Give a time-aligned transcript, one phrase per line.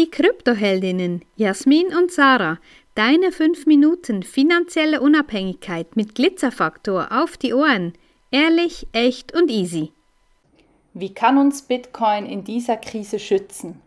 [0.00, 2.58] die Kryptoheldinnen Jasmin und Sarah.
[2.94, 7.92] Deine 5 Minuten finanzielle Unabhängigkeit mit Glitzerfaktor auf die Ohren.
[8.30, 9.92] Ehrlich, echt und easy.
[10.94, 13.82] Wie kann uns Bitcoin in dieser Krise schützen?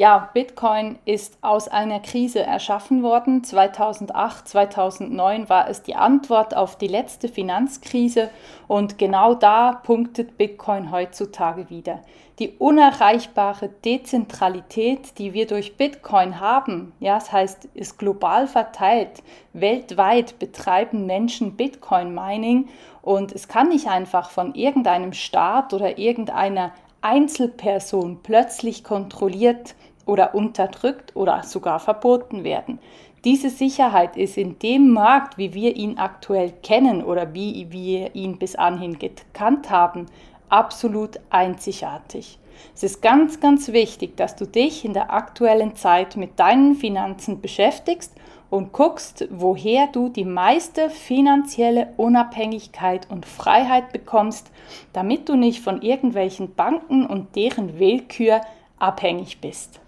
[0.00, 3.42] Ja, Bitcoin ist aus einer Krise erschaffen worden.
[3.42, 8.30] 2008, 2009 war es die Antwort auf die letzte Finanzkrise
[8.68, 11.98] und genau da punktet Bitcoin heutzutage wieder.
[12.38, 19.24] Die unerreichbare Dezentralität, die wir durch Bitcoin haben, ja, das heißt, ist global verteilt.
[19.52, 22.68] Weltweit betreiben Menschen Bitcoin Mining
[23.02, 29.76] und es kann nicht einfach von irgendeinem Staat oder irgendeiner Einzelperson plötzlich kontrolliert
[30.08, 32.80] oder unterdrückt oder sogar verboten werden.
[33.24, 38.38] Diese Sicherheit ist in dem Markt, wie wir ihn aktuell kennen oder wie wir ihn
[38.38, 40.06] bis anhin gekannt haben,
[40.48, 42.38] absolut einzigartig.
[42.74, 47.40] Es ist ganz, ganz wichtig, dass du dich in der aktuellen Zeit mit deinen Finanzen
[47.40, 48.14] beschäftigst
[48.50, 54.50] und guckst, woher du die meiste finanzielle Unabhängigkeit und Freiheit bekommst,
[54.92, 58.40] damit du nicht von irgendwelchen Banken und deren Willkür
[58.78, 59.80] abhängig bist.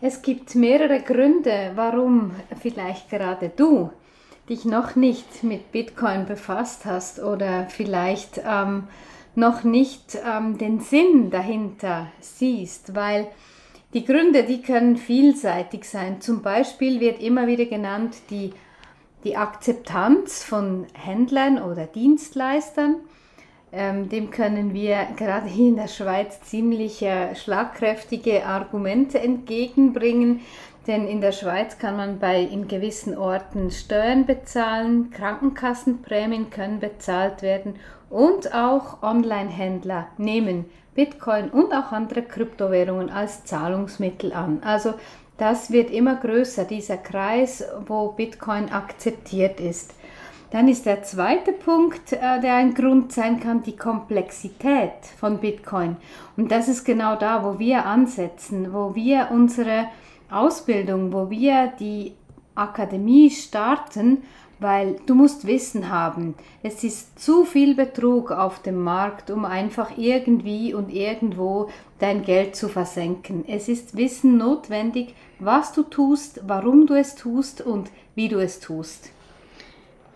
[0.00, 3.90] Es gibt mehrere Gründe, warum vielleicht gerade du
[4.48, 8.84] dich noch nicht mit Bitcoin befasst hast oder vielleicht ähm,
[9.34, 13.28] noch nicht ähm, den Sinn dahinter siehst, weil
[13.94, 16.20] die Gründe, die können vielseitig sein.
[16.20, 18.52] Zum Beispiel wird immer wieder genannt die,
[19.24, 22.96] die Akzeptanz von Händlern oder Dienstleistern.
[23.78, 30.40] Ähm, dem können wir gerade hier in der Schweiz ziemlich äh, schlagkräftige Argumente entgegenbringen.
[30.86, 37.42] Denn in der Schweiz kann man bei in gewissen Orten Steuern bezahlen, Krankenkassenprämien können bezahlt
[37.42, 37.74] werden
[38.08, 44.62] und auch Online-Händler nehmen Bitcoin und auch andere Kryptowährungen als Zahlungsmittel an.
[44.64, 44.94] Also
[45.36, 49.92] das wird immer größer, dieser Kreis, wo Bitcoin akzeptiert ist.
[50.50, 55.96] Dann ist der zweite Punkt, äh, der ein Grund sein kann, die Komplexität von Bitcoin.
[56.36, 59.86] Und das ist genau da, wo wir ansetzen, wo wir unsere
[60.30, 62.12] Ausbildung, wo wir die
[62.54, 64.22] Akademie starten,
[64.58, 66.34] weil du musst Wissen haben.
[66.62, 71.68] Es ist zu viel Betrug auf dem Markt, um einfach irgendwie und irgendwo
[71.98, 73.44] dein Geld zu versenken.
[73.46, 78.60] Es ist Wissen notwendig, was du tust, warum du es tust und wie du es
[78.60, 79.10] tust.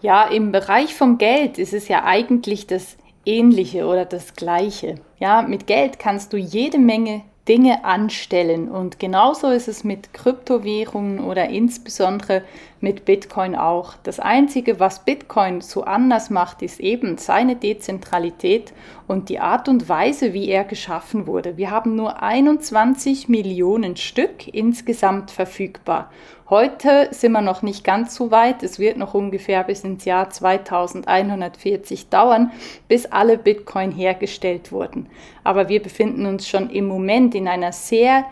[0.03, 2.97] Ja, im Bereich vom Geld ist es ja eigentlich das
[3.27, 4.95] Ähnliche oder das Gleiche.
[5.19, 8.71] Ja, mit Geld kannst du jede Menge Dinge anstellen.
[8.71, 12.43] Und genauso ist es mit Kryptowährungen oder insbesondere
[12.81, 13.95] mit Bitcoin auch.
[14.03, 18.73] Das Einzige, was Bitcoin so anders macht, ist eben seine Dezentralität
[19.07, 21.57] und die Art und Weise, wie er geschaffen wurde.
[21.57, 26.11] Wir haben nur 21 Millionen Stück insgesamt verfügbar.
[26.49, 28.65] Heute sind wir noch nicht ganz so weit.
[28.65, 32.51] Es wird noch ungefähr bis ins Jahr 2140 dauern,
[32.89, 35.07] bis alle Bitcoin hergestellt wurden.
[35.45, 38.25] Aber wir befinden uns schon im Moment in einer sehr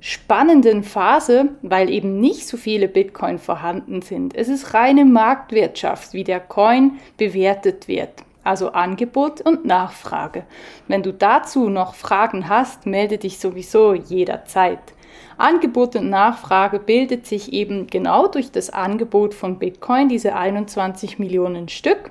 [0.00, 4.34] spannenden Phase, weil eben nicht so viele Bitcoin vorhanden sind.
[4.34, 8.10] Es ist reine Marktwirtschaft, wie der Coin bewertet wird.
[8.44, 10.44] Also Angebot und Nachfrage.
[10.86, 14.78] Wenn du dazu noch Fragen hast, melde dich sowieso jederzeit.
[15.38, 21.68] Angebot und Nachfrage bildet sich eben genau durch das Angebot von Bitcoin, diese 21 Millionen
[21.68, 22.10] Stück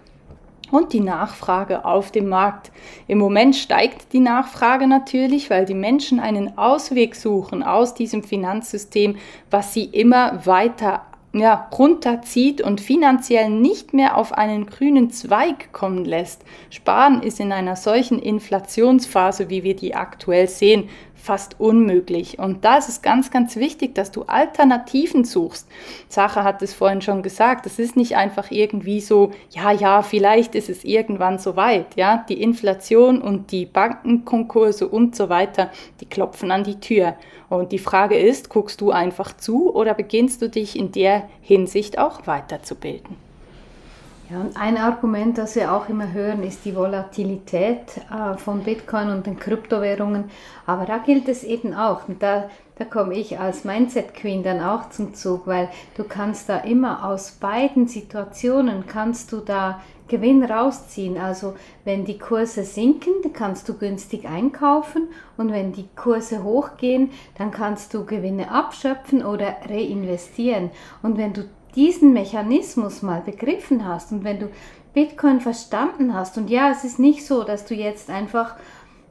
[0.72, 2.72] und die Nachfrage auf dem Markt.
[3.08, 9.18] Im Moment steigt die Nachfrage natürlich, weil die Menschen einen Ausweg suchen aus diesem Finanzsystem,
[9.50, 11.02] was sie immer weiter
[11.36, 16.46] ja, runterzieht und finanziell nicht mehr auf einen grünen Zweig kommen lässt.
[16.70, 20.90] Sparen ist in einer solchen Inflationsphase, wie wir die aktuell sehen,
[21.26, 22.38] fast unmöglich.
[22.38, 25.68] Und da ist es ganz, ganz wichtig, dass du Alternativen suchst.
[26.08, 30.54] Sache hat es vorhin schon gesagt, es ist nicht einfach irgendwie so, ja, ja, vielleicht
[30.54, 31.96] ist es irgendwann soweit.
[31.96, 37.16] Ja, die Inflation und die Bankenkonkurse und so weiter, die klopfen an die Tür.
[37.50, 41.98] Und die Frage ist, guckst du einfach zu oder beginnst du dich in der Hinsicht
[41.98, 43.18] auch weiterzubilden?
[44.28, 49.28] Ja, ein Argument, das wir auch immer hören, ist die Volatilität äh, von Bitcoin und
[49.28, 50.32] den Kryptowährungen.
[50.66, 52.08] Aber da gilt es eben auch.
[52.08, 56.50] Und da, da komme ich als Mindset Queen dann auch zum Zug, weil du kannst
[56.50, 61.20] da immer aus beiden Situationen kannst du da Gewinn rausziehen.
[61.20, 65.08] Also wenn die Kurse sinken, kannst du günstig einkaufen
[65.38, 70.72] und wenn die Kurse hochgehen, dann kannst du Gewinne abschöpfen oder reinvestieren.
[71.04, 71.44] Und wenn du
[71.76, 74.50] diesen Mechanismus mal begriffen hast und wenn du
[74.94, 78.56] Bitcoin verstanden hast, und ja, es ist nicht so, dass du jetzt einfach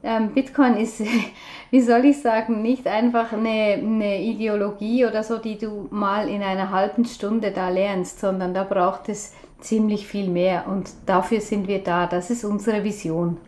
[0.02, 1.02] ähm, Bitcoin ist,
[1.70, 6.42] wie soll ich sagen, nicht einfach eine, eine Ideologie oder so, die du mal in
[6.42, 11.68] einer halben Stunde da lernst, sondern da braucht es ziemlich viel mehr und dafür sind
[11.68, 12.06] wir da.
[12.06, 13.38] Das ist unsere Vision.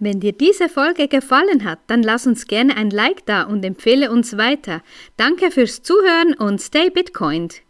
[0.00, 4.12] Wenn dir diese Folge gefallen hat, dann lass uns gerne ein Like da und empfehle
[4.12, 4.82] uns weiter.
[5.16, 7.62] Danke fürs Zuhören und stay Bitcoined.